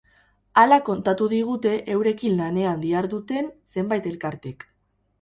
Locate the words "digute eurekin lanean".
1.33-2.83